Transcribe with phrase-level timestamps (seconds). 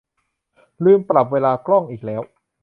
[0.83, 2.21] ลืมปรับเวลากล้องอีกแล้ว